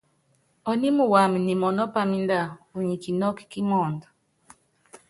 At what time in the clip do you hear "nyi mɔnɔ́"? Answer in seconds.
1.45-1.91